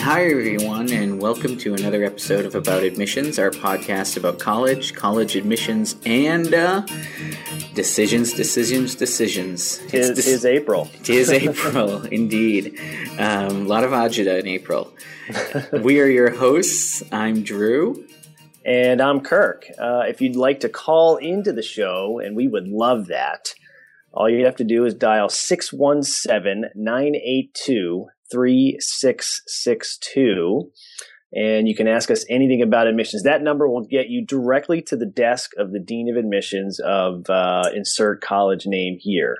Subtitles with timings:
[0.00, 5.36] Hi, everyone, and welcome to another episode of About Admissions, our podcast about college, college
[5.36, 6.86] admissions, and uh,
[7.74, 9.78] decisions, decisions, decisions.
[9.88, 10.88] Tis, It's tis April.
[11.00, 12.78] It is April, indeed.
[13.18, 14.92] Um, a lot of agita in April.
[15.82, 17.02] we are your hosts.
[17.12, 18.06] I'm Drew.
[18.64, 19.66] And I'm Kirk.
[19.78, 23.54] Uh, if you'd like to call into the show, and we would love that,
[24.14, 30.70] all you have to do is dial 617 982 3662.
[31.36, 33.24] And you can ask us anything about admissions.
[33.24, 37.28] That number will get you directly to the desk of the Dean of Admissions of
[37.28, 39.38] uh, insert college name here.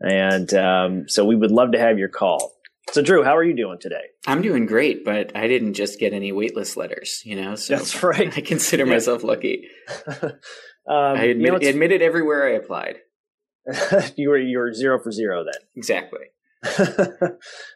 [0.00, 2.52] And um, so we would love to have your call.
[2.90, 4.02] So, Drew, how are you doing today?
[4.26, 7.54] I'm doing great, but I didn't just get any waitlist letters, you know?
[7.54, 8.32] So That's right.
[8.36, 8.92] I consider Yeah.
[8.92, 9.68] myself lucky.
[10.22, 10.32] um,
[10.88, 12.96] I you know, admitted everywhere I applied.
[14.16, 15.60] you were you were zero for zero then.
[15.76, 16.26] Exactly.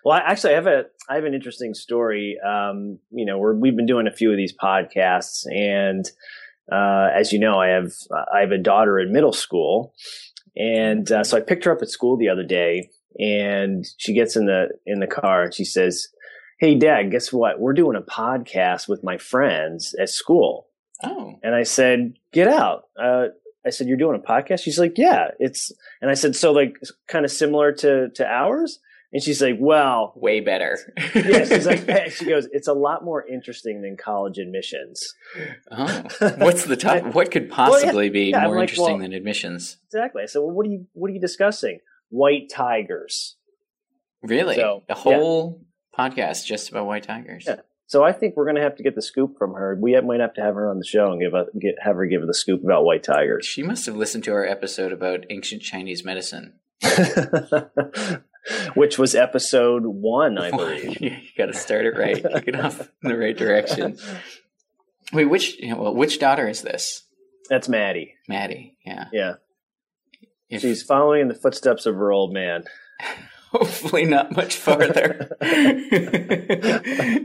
[0.04, 2.36] well, I, actually, I have a I have an interesting story.
[2.46, 6.04] Um, you know, we're, we've been doing a few of these podcasts, and
[6.70, 7.92] uh, as you know, I have
[8.34, 9.95] I have a daughter in middle school,
[10.56, 14.36] and uh, so I picked her up at school the other day, and she gets
[14.36, 16.08] in the in the car and she says,
[16.60, 17.60] "Hey, Dad, guess what?
[17.60, 20.68] We're doing a podcast with my friends at school."
[21.02, 21.38] Oh.
[21.42, 23.29] And I said, "Get out." Uh,
[23.66, 26.76] I said, "You're doing a podcast?" She's like, "Yeah, it's." And I said, "So like,
[27.09, 28.80] kind of similar to to ours?"
[29.12, 30.79] And she's like, "Well, Way better.
[31.15, 35.15] yeah." She's like, she goes, "It's a lot more interesting than college admissions."
[35.70, 36.02] oh.
[36.38, 37.15] What's the top?
[37.15, 39.79] What could possibly be yeah, I'm more like, interesting well- than admissions?
[39.87, 40.23] Exactly.
[40.23, 41.79] I said, "Well, what are you what are you discussing?"
[42.10, 43.37] White tigers.
[44.23, 44.57] Really?
[44.57, 45.62] So, a whole
[45.98, 47.48] podcast just about white tigers.
[47.95, 49.78] So I think we're going to have to get the scoop from her.
[49.80, 52.06] We might have to have her on the show and give a, get have her
[52.06, 53.46] give the scoop about white tigers.
[53.46, 56.54] She must have listened to our episode about ancient Chinese medicine.
[58.74, 61.01] Which was episode one, I believe.
[61.01, 62.16] you got to start it right.
[62.20, 63.96] Kick it off in the right direction.
[65.12, 67.04] Wait, which well, which daughter is this?
[67.48, 68.14] That's Maddie.
[68.26, 68.76] Maddie.
[68.84, 69.04] Yeah.
[69.12, 69.34] Yeah.
[70.50, 72.64] If- She's following in the footsteps of her old man.
[73.54, 75.37] Hopefully not much farther.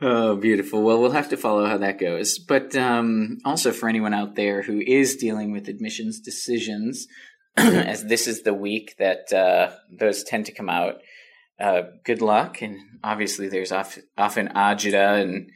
[0.00, 0.82] oh, beautiful.
[0.82, 2.38] Well, we'll have to follow how that goes.
[2.38, 7.06] But um, also for anyone out there who is dealing with admissions decisions,
[7.56, 10.96] as this is the week that uh, those tend to come out,
[11.60, 12.62] uh, good luck.
[12.62, 15.50] And obviously, there's oft- often agita and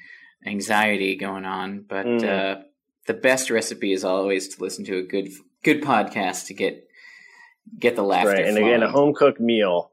[0.46, 1.84] anxiety going on.
[1.88, 2.24] But Mm.
[2.24, 2.62] uh,
[3.06, 5.28] the best recipe is always to listen to a good
[5.62, 6.84] good podcast to get
[7.78, 8.30] get the laughter.
[8.30, 8.44] right.
[8.46, 9.90] And again, a home cooked meal.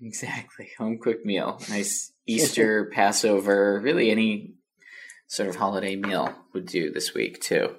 [0.00, 0.70] Exactly.
[0.78, 1.60] Home cooked meal.
[1.68, 4.54] Nice Easter, Passover, really any
[5.26, 7.74] sort of holiday meal would do this week too.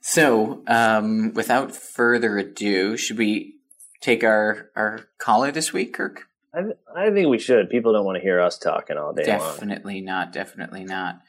[0.00, 3.56] So, um, without further ado, should we
[4.00, 6.28] take our, our caller this week, Kirk?
[6.54, 7.68] I, th- I think we should.
[7.68, 9.38] People don't want to hear us talking all day long.
[9.38, 10.32] Definitely not.
[10.32, 11.20] Definitely not.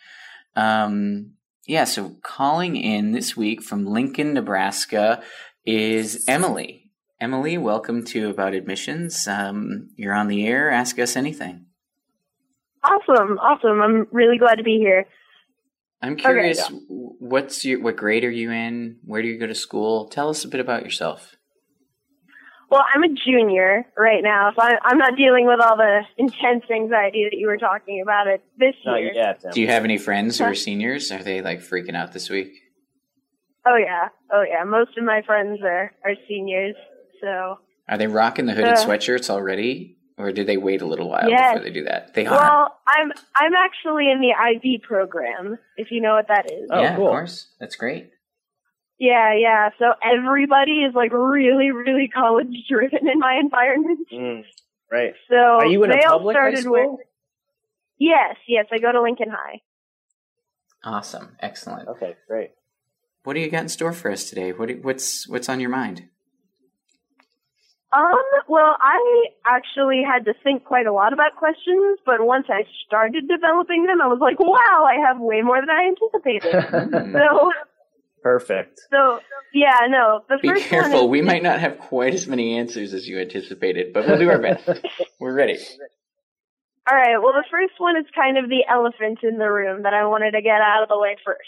[0.56, 1.32] Um,
[1.70, 5.22] yeah, so calling in this week from Lincoln, Nebraska
[5.68, 6.90] is Emily.
[7.22, 9.28] Emily, welcome to About Admissions.
[9.28, 10.72] Um, you're on the air.
[10.72, 11.68] Ask us anything.
[12.84, 13.84] Awesome, awesome.
[13.84, 15.06] I'm really glad to be here.
[16.02, 16.78] I'm curious, yeah.
[16.88, 18.98] what's your what grade are you in?
[19.04, 20.08] Where do you go to school?
[20.08, 21.36] Tell us a bit about yourself.
[22.70, 26.64] Well, I'm a junior right now, so I, I'm not dealing with all the intense
[26.72, 29.12] anxiety that you were talking about it this Not year.
[29.14, 29.44] yet.
[29.52, 31.12] Do you have any friends who are seniors?
[31.12, 32.54] Are they like freaking out this week?
[33.66, 34.64] Oh yeah, oh yeah.
[34.64, 36.76] Most of my friends are are seniors,
[37.22, 37.58] so
[37.90, 41.28] Are they rocking the hooded Uh, sweatshirts already, or do they wait a little while
[41.30, 41.54] Yes.
[41.54, 42.14] before they do that?
[42.14, 42.38] They are.
[42.38, 46.70] well, I'm I'm actually in the IB program, if you know what that is.
[46.72, 47.08] Oh, yeah, cool.
[47.08, 47.48] of course.
[47.60, 48.12] That's great.
[49.00, 49.70] Yeah, yeah.
[49.80, 54.08] So everybody is like really, really college driven in my environment.
[54.14, 54.44] Mm,
[54.92, 55.14] right.
[55.30, 56.98] So Are you in a public high school?
[56.98, 57.08] with
[57.98, 58.66] yes, yes.
[58.72, 59.62] I go to Lincoln High.
[60.84, 61.38] Awesome.
[61.40, 61.88] Excellent.
[61.90, 62.52] Okay, great.
[63.24, 64.52] What do you got in store for us today?
[64.52, 66.10] What do- what's what's on your mind?
[67.92, 68.14] Um,
[68.48, 73.28] well, I actually had to think quite a lot about questions, but once I started
[73.28, 76.54] developing them, I was like, wow, I have way more than I anticipated.
[77.14, 77.52] So,
[78.22, 78.82] Perfect.
[78.92, 79.20] so,
[79.54, 80.92] yeah, no, the Be first careful.
[80.94, 84.18] one is, We might not have quite as many answers as you anticipated, but we'll
[84.20, 84.68] do our best.
[85.20, 85.58] We're ready.
[86.90, 89.94] all right, well, the first one is kind of the elephant in the room that
[89.94, 91.40] I wanted to get out of the way first.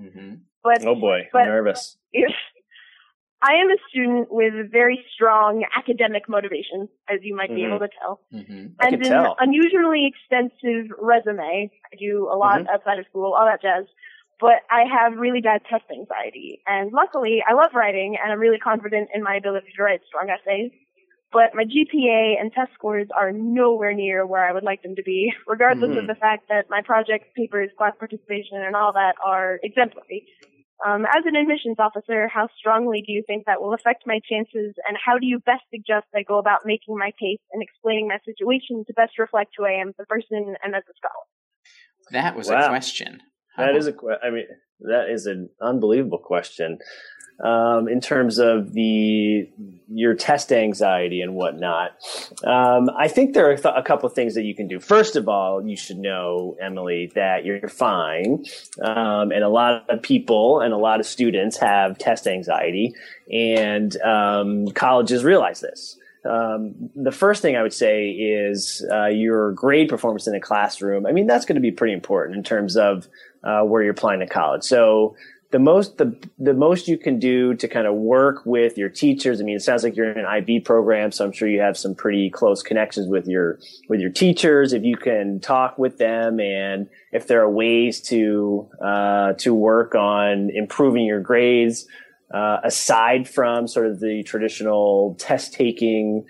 [0.00, 0.34] mm-hmm.
[0.62, 1.96] But Oh boy, But- I'm nervous.
[2.12, 2.32] if
[3.42, 7.68] I am a student with very strong academic motivation, as you might be Mhm.
[7.68, 8.20] able to tell.
[8.30, 9.36] hmm I and can an tell.
[9.38, 11.70] unusually extensive resume.
[11.90, 12.68] I do a lot Mhm.
[12.68, 13.86] outside of school, all that jazz.
[14.40, 16.60] But I have really bad test anxiety.
[16.66, 20.30] And luckily, I love writing and I'm really confident in my ability to write strong
[20.30, 20.72] essays.
[21.32, 25.02] But my GPA and test scores are nowhere near where I would like them to
[25.02, 25.98] be, regardless Mhm.
[25.98, 30.26] of the fact that my project papers, class participation, and all that are exemplary.
[30.84, 34.74] Um, as an admissions officer, how strongly do you think that will affect my chances,
[34.88, 38.18] and how do you best suggest I go about making my case and explaining my
[38.24, 41.26] situation to best reflect who I am as a person and as a scholar?
[42.10, 42.64] That was Wow.
[42.64, 43.22] a question.
[43.60, 44.46] That is a I mean
[44.80, 46.78] that is an unbelievable question.
[47.42, 49.48] Um, in terms of the
[49.88, 51.92] your test anxiety and whatnot,
[52.44, 54.78] um, I think there are th- a couple of things that you can do.
[54.78, 58.44] First of all, you should know, Emily, that you're fine,
[58.82, 62.92] um, and a lot of people and a lot of students have test anxiety,
[63.32, 65.96] and um, colleges realize this.
[66.28, 71.06] Um, the first thing I would say is uh, your grade performance in the classroom.
[71.06, 73.08] I mean, that's going to be pretty important in terms of
[73.44, 74.62] uh, where you're applying to college.
[74.64, 75.16] So
[75.50, 79.40] the most the the most you can do to kind of work with your teachers.
[79.40, 81.76] I mean, it sounds like you're in an IB program, so I'm sure you have
[81.76, 83.58] some pretty close connections with your
[83.88, 84.72] with your teachers.
[84.72, 89.94] If you can talk with them, and if there are ways to uh, to work
[89.94, 91.86] on improving your grades.
[92.32, 96.24] Uh, aside from sort of the traditional test taking,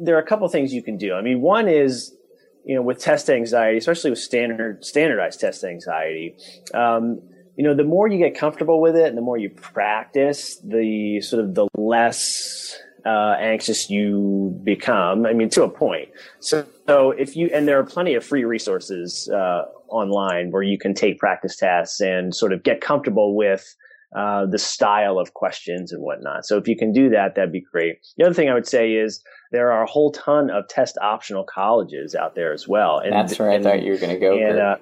[0.00, 1.12] there are a couple things you can do.
[1.12, 2.16] I mean, one is
[2.64, 6.36] you know, with test anxiety, especially with standard standardized test anxiety,
[6.72, 7.20] um,
[7.56, 11.20] you know, the more you get comfortable with it and the more you practice, the
[11.20, 12.76] sort of the less
[13.06, 15.26] uh, anxious you become.
[15.26, 16.08] I mean, to a point.
[16.40, 20.78] So, so if you and there are plenty of free resources uh, online where you
[20.78, 23.76] can take practice tests and sort of get comfortable with
[24.14, 26.46] uh, the style of questions and whatnot.
[26.46, 27.96] So if you can do that, that'd be great.
[28.16, 29.22] The other thing I would say is
[29.52, 32.98] there are a whole ton of test optional colleges out there as well.
[32.98, 34.36] And, That's where I and- thought you were going to go.
[34.36, 34.76] and uh,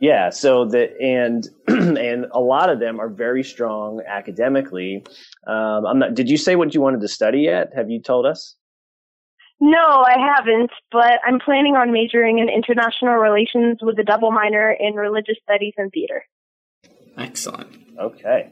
[0.00, 1.46] yeah, so the and
[1.98, 5.04] and a lot of them are very strong academically.
[5.46, 6.14] Um, I'm not.
[6.14, 7.68] Did you say what you wanted to study yet?
[7.76, 8.56] Have you told us?
[9.60, 14.70] No, I haven't, but I'm planning on majoring in international relations with a double minor
[14.72, 16.24] in religious studies and theater.
[17.18, 17.68] Excellent.
[18.00, 18.50] Okay,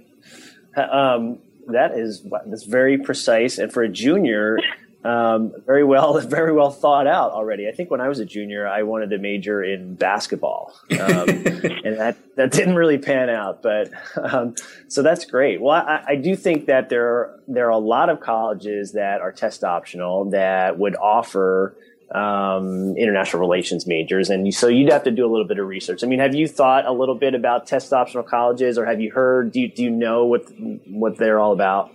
[0.76, 4.58] um, that is that's very precise, and for a junior,
[5.04, 7.68] um, very well, very well thought out already.
[7.68, 10.98] I think when I was a junior, I wanted to major in basketball, um,
[11.28, 13.62] and that that didn't really pan out.
[13.62, 14.54] But um,
[14.88, 15.60] so that's great.
[15.60, 19.20] Well, I, I do think that there are, there are a lot of colleges that
[19.20, 21.74] are test optional that would offer
[22.14, 25.66] um, international relations majors, and you, so you'd have to do a little bit of
[25.66, 26.02] research.
[26.02, 29.10] I mean, have you thought a little bit about test optional colleges, or have you
[29.10, 29.52] heard?
[29.52, 30.42] Do you, do you know what
[30.86, 31.92] what they're all about?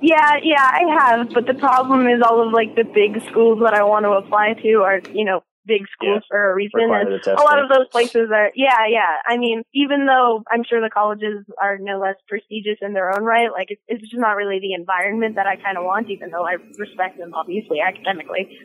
[0.00, 3.72] Yeah, yeah, I have, but the problem is all of like the big schools that
[3.72, 6.80] I want to apply to are, you know, big schools for a reason.
[6.80, 9.22] And a lot of those places are, yeah, yeah.
[9.24, 13.22] I mean, even though I'm sure the colleges are no less prestigious in their own
[13.22, 16.30] right, like it's, it's just not really the environment that I kind of want, even
[16.30, 18.58] though I respect them obviously academically.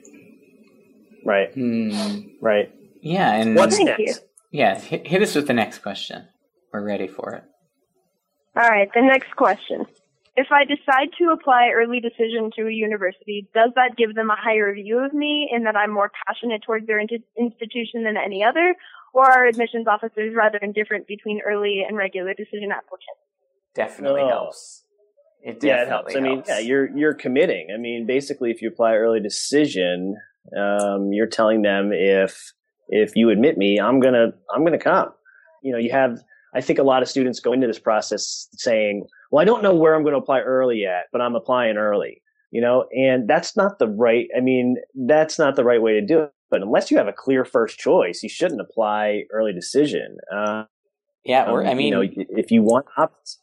[1.26, 2.22] Right, Hmm.
[2.42, 2.72] right.
[3.02, 4.00] Yeah, and What's Thank next?
[4.02, 4.14] you.
[4.52, 6.28] yeah, hit, hit us with the next question.
[6.74, 7.44] We're ready for it.
[8.56, 9.86] All right, the next question.
[10.36, 14.36] If I decide to apply early decision to a university, does that give them a
[14.36, 18.44] higher view of me in that I'm more passionate towards their in- institution than any
[18.44, 18.76] other?
[19.14, 23.22] Or are admissions officers rather indifferent between early and regular decision applicants?
[23.74, 24.28] Definitely No.
[24.30, 24.84] helps.
[25.42, 26.16] It Yeah, it definitely helps.
[26.16, 27.70] I mean, yeah, you're you're committing.
[27.74, 30.18] I mean, basically, if you apply early decision,
[30.58, 32.52] um, you're telling them if
[32.90, 35.10] if you admit me, I'm gonna I'm gonna come.
[35.64, 36.20] You know, you have.
[36.56, 39.76] I think a lot of students go into this process saying, "Well, I don't know
[39.76, 43.58] where I'm going to apply early yet, but I'm applying early." You know, and that's
[43.58, 44.28] not the right.
[44.36, 46.32] I mean, that's not the right way to do it.
[46.50, 50.18] But unless you have a clear first choice, you shouldn't apply early decision.
[50.34, 50.64] Uh,
[51.26, 51.52] yeah.
[51.52, 53.40] Or um, I mean, you know, if you want options.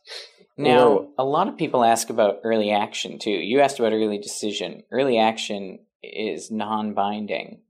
[0.57, 3.31] Now, Or- a lot of people ask about early action too.
[3.31, 4.85] You asked about early decision.
[4.91, 5.81] Early action
[6.13, 7.61] is non-binding.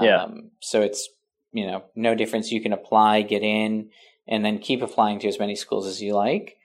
[0.00, 0.22] Yeah.
[0.24, 1.08] Um, so it's
[1.52, 2.52] you know no difference.
[2.52, 3.90] You can apply, get in,
[4.26, 6.56] and then keep applying to as many schools as you like.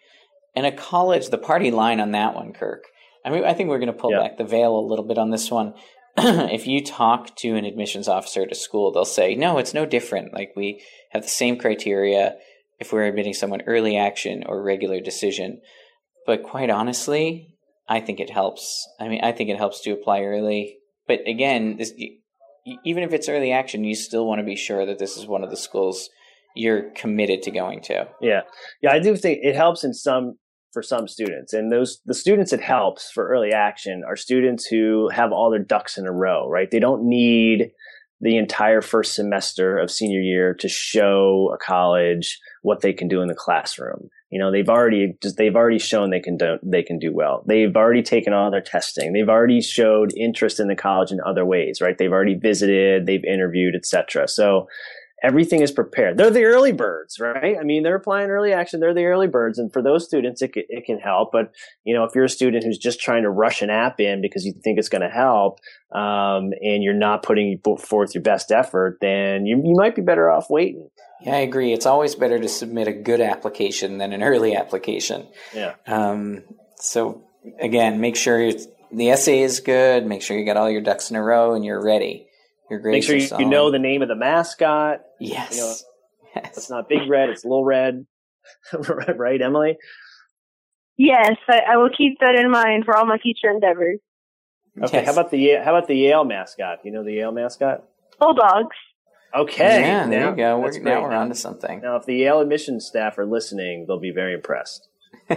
[0.56, 2.84] And a college, the party line on that one, Kirk.
[3.26, 4.20] I mean, I think we're going to pull Yeah.
[4.20, 5.74] back the veil a little bit on this one.
[6.18, 9.86] if you talk to an admissions officer at a school, they'll say, "No, it's no
[9.86, 10.34] different.
[10.34, 12.36] Like we have the same criteria
[12.80, 15.62] if we're admitting someone early action or regular decision."
[16.28, 17.56] But quite honestly,
[17.90, 18.88] I think it helps.
[19.00, 20.78] I mean, I think it helps to apply early.
[21.08, 21.94] But again, this,
[22.86, 25.44] even if it's early action, you still want to be sure that this is one
[25.44, 26.10] of the schools
[26.56, 28.08] you're committed to going to.
[28.22, 28.42] Yeah,
[28.82, 30.38] yeah, I do think it helps in some
[30.72, 35.10] for some students, and those the students it helps for early action are students who
[35.10, 36.48] have all their ducks in a row.
[36.48, 37.72] Right, they don't need
[38.22, 43.22] the entire first semester of senior year to show a college what they can do
[43.22, 44.10] in the classroom.
[44.32, 47.44] You know, they've already just they've already shown they can do they can do well.
[47.46, 49.14] They've already taken all their testing.
[49.14, 51.98] They've already showed interest in the college in other ways, right?
[51.98, 54.28] They've already visited, they've interviewed, etc.
[54.28, 54.68] So
[55.24, 56.18] everything is prepared.
[56.18, 57.56] They're the early birds, right?
[57.58, 58.82] I mean, they're applying early action.
[58.82, 59.58] They're the early birds.
[59.58, 61.32] And for those students, it, it can help.
[61.32, 61.54] But,
[61.86, 64.46] you know, if you're a student who's just trying to rush an app in because
[64.46, 65.60] you think it's going to help,
[65.96, 70.30] um, and you're not putting forth your best effort, then you, you might be better
[70.30, 70.90] off waiting.
[71.22, 71.72] Yeah, I agree.
[71.72, 75.28] It's always better to submit a good application than an early application.
[75.54, 75.76] Yeah.
[75.88, 76.44] Um,
[76.76, 77.24] so
[77.62, 78.52] again, make sure
[78.92, 80.06] the essay is good.
[80.06, 82.28] Make sure you got all your ducks in a row and you're ready.
[82.74, 85.02] Your grades Make sure you, you, know the name of the mascot.
[85.20, 85.56] Yes.
[85.56, 85.76] You know,
[86.36, 86.58] yes.
[86.58, 88.08] It's not Big Red, it's Little Red.
[89.16, 89.78] right, Emily?
[90.98, 94.00] Yes, I, I, will keep that in mind for all my future endeavors.
[94.82, 95.06] Okay, yes.
[95.06, 96.80] how about the how about the Yale mascot?
[96.84, 97.84] You know the Yale mascot?
[98.20, 98.76] Bulldogs.
[99.36, 99.82] Okay.
[99.82, 100.60] Yeah, there now, you go.
[100.60, 101.82] We're, now we're on to something.
[101.82, 104.88] Now, if the Yale admissions staff are listening, they'll be very impressed.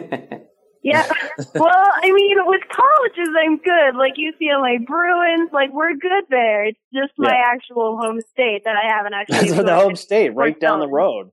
[0.87, 1.05] Yeah.
[1.57, 3.97] well, I mean, with colleges, I'm good.
[3.97, 6.64] Like UCLA Bruins, like we're good there.
[6.66, 7.43] It's just my yeah.
[7.45, 9.50] actual home state that I haven't actually.
[9.50, 11.33] That's the home state, right down the road.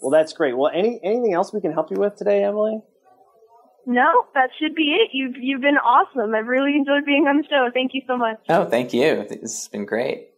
[0.00, 0.56] well, that's great.
[0.56, 2.80] Well, any anything else we can help you with today, Emily?
[3.86, 5.10] No, that should be it.
[5.12, 6.32] You've you've been awesome.
[6.32, 7.70] I've really enjoyed being on the show.
[7.74, 8.38] Thank you so much.
[8.48, 9.26] Oh, thank you.
[9.28, 10.28] This has been great.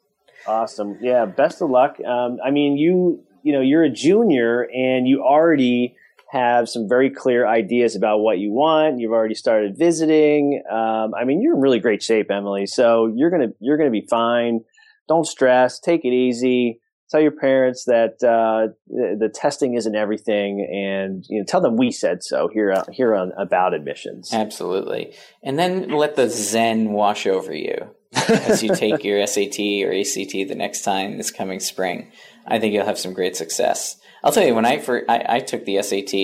[0.47, 0.97] Awesome.
[1.03, 1.27] Yeah.
[1.27, 1.99] Best of luck.
[2.01, 5.97] Um, I mean, you you know you're a junior and you already
[6.31, 8.99] have some very clear ideas about what you want.
[8.99, 10.63] You've already started visiting.
[10.71, 12.67] Um, I mean, you're in really great shape, Emily.
[12.67, 14.61] So you're gonna you're gonna be fine.
[15.09, 15.79] Don't stress.
[15.79, 16.81] Take it easy.
[17.09, 21.77] Tell your parents that uh, the, the, testing isn't everything, and you know, tell them
[21.77, 24.35] we said so here uh, here on about admissions.
[24.35, 25.15] Absolutely,
[25.45, 27.95] and then let the zen wash over you
[28.29, 32.11] as you take your SAT or ACT the next time this coming spring.
[32.47, 33.97] I think you'll have some great success.
[34.23, 36.15] I'll tell you when I first, I, I took the SAT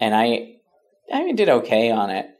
[0.00, 0.56] and I
[1.12, 2.30] I did okay on it,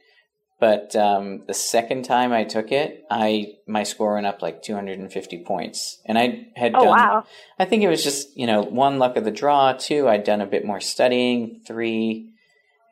[0.59, 5.43] but um, the second time I took it, I my score went up like 250
[5.43, 6.97] points, and I had oh, done.
[6.97, 7.23] Wow.
[7.59, 9.73] I think it was just you know one luck of the draw.
[9.73, 11.61] Two, I'd done a bit more studying.
[11.67, 12.31] Three,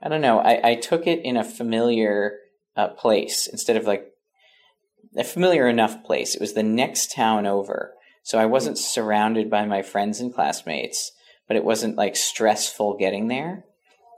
[0.01, 0.39] I don't know.
[0.39, 2.37] I, I took it in a familiar
[2.75, 4.07] uh, place instead of like
[5.17, 6.35] a familiar enough place.
[6.35, 11.11] It was the next town over, so I wasn't surrounded by my friends and classmates
[11.47, 13.65] but it wasn't like stressful getting there.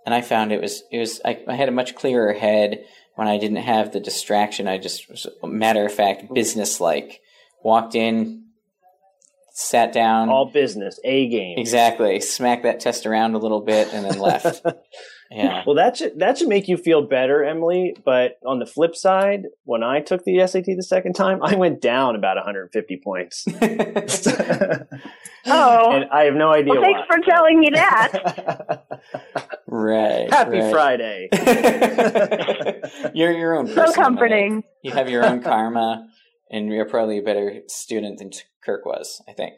[0.05, 2.85] And I found it was it was I, I had a much clearer head
[3.15, 4.67] when I didn't have the distraction.
[4.67, 7.21] I just was matter of fact business like
[7.63, 8.45] walked in,
[9.51, 12.19] sat down, all business, a game, exactly.
[12.19, 14.63] Smacked that test around a little bit and then left.
[15.31, 15.63] Yeah.
[15.65, 17.95] Well, that should that should make you feel better, Emily.
[18.05, 21.81] But on the flip side, when I took the SAT the second time, I went
[21.81, 23.45] down about 150 points.
[25.47, 25.91] oh.
[25.91, 26.73] And I have no idea.
[26.73, 27.17] Well, thanks why.
[27.17, 28.85] for telling me that.
[29.67, 30.31] right.
[30.31, 30.71] Happy right.
[30.71, 31.29] Friday.
[33.13, 33.67] you're your own.
[33.67, 34.63] So comforting.
[34.83, 36.07] You have your own karma,
[36.51, 38.29] and you're probably a better student than
[38.63, 39.21] Kirk was.
[39.27, 39.55] I think.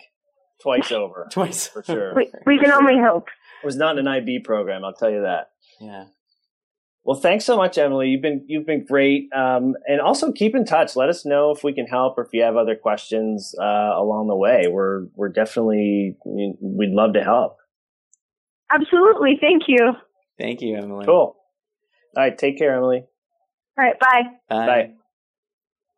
[0.61, 1.27] Twice over.
[1.31, 2.15] Twice for sure.
[2.15, 3.27] We, we can only hope.
[3.61, 4.83] It was not an IB program.
[4.83, 5.51] I'll tell you that.
[5.79, 6.05] Yeah.
[7.07, 8.09] Well, thanks so much, Emily.
[8.09, 10.97] You've been you've been great, um, and also keep in touch.
[10.97, 14.27] Let us know if we can help or if you have other questions uh, along
[14.27, 14.67] the way.
[14.69, 17.59] We're we're definitely we'd love to help.
[18.69, 19.93] Absolutely, thank you.
[20.37, 21.05] Thank you, Emily.
[21.05, 21.15] Cool.
[21.15, 21.37] All
[22.17, 23.05] right, take care, Emily.
[23.77, 24.23] All right, bye.
[24.49, 24.65] Bye.
[24.65, 24.91] Bye.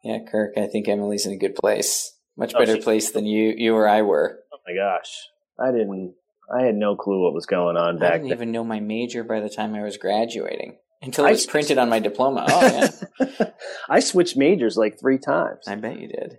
[0.04, 2.16] Yeah, Kirk, I think Emily's in a good place.
[2.38, 4.40] Much oh, better place than you you or I were.
[4.54, 5.10] Oh my gosh,
[5.60, 6.14] I didn't
[6.52, 8.38] I had no clue what was going on back I didn't then.
[8.38, 11.78] even know my major by the time I was graduating until it was I, printed
[11.78, 12.46] on my diploma.
[12.50, 12.90] Oh
[13.20, 13.50] yeah.
[13.90, 15.68] I switched majors like three times.
[15.68, 16.38] I bet you did.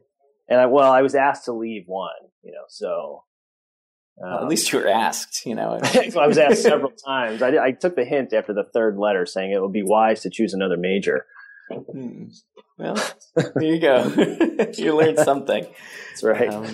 [0.49, 2.11] And I well, I was asked to leave one,
[2.43, 3.25] you know, so
[4.23, 5.79] um, well, at least you were asked, you know.
[5.83, 7.41] I was asked several times.
[7.41, 10.31] I, I, took the hint after the third letter, saying it would be wise to
[10.31, 11.25] choose another major.
[11.71, 12.25] Hmm.
[12.77, 12.97] Well,
[13.35, 14.13] there you go.
[14.77, 15.67] you learned something.
[16.09, 16.53] That's right.
[16.53, 16.73] Um, all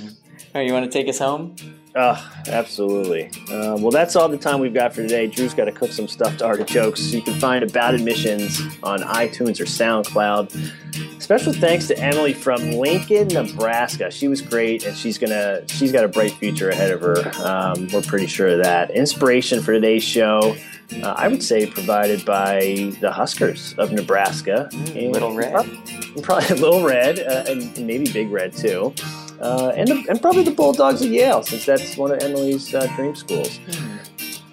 [0.55, 1.55] right, you want to take us home?
[1.97, 3.31] Uh, absolutely.
[3.51, 5.27] Uh, well, that's all the time we've got for today.
[5.27, 7.11] Drew's got to cook some stuffed artichokes.
[7.15, 11.23] You can find About Admissions on iTunes or SoundCloud.
[11.23, 14.11] Special thanks to Emily from Lincoln, Nebraska.
[14.11, 17.33] She was great, and she's gonna she's got a bright future ahead of her.
[17.43, 18.91] Um, we're pretty sure of that.
[18.91, 20.55] Inspiration for today's show,
[21.03, 24.69] uh, I would say, provided by the Huskers of Nebraska.
[24.71, 28.95] Mm, little Red, probably, probably Little Red, uh, and maybe Big Red too
[29.41, 32.87] uh, and, the, and probably the Bulldogs of Yale, since that's one of Emily's uh,
[32.97, 33.59] dream schools.
[33.59, 33.99] Mm.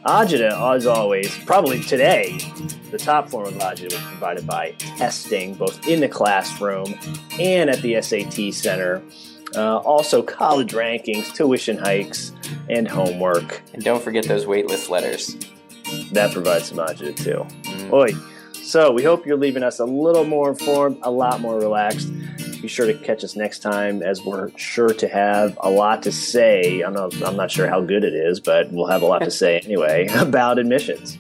[0.05, 2.37] Agita, as always, probably today,
[2.91, 6.93] the top form of Agita was provided by testing, both in the classroom
[7.39, 9.01] and at the SAT Center.
[9.55, 12.33] Uh, also, college rankings, tuition hikes,
[12.69, 13.61] and homework.
[13.73, 15.37] And don't forget those waitlist letters.
[16.11, 17.45] That provides some agita too.
[17.69, 17.93] Mm.
[17.93, 18.33] Oi.
[18.63, 22.09] So we hope you're leaving us a little more informed, a lot more relaxed.
[22.63, 26.13] Be sure to catch us next time, as we're sure to have a lot to
[26.13, 26.79] say.
[26.79, 29.32] I'm not, I'm not sure how good it is, but we'll have a lot to
[29.43, 31.17] say anyway about admissions.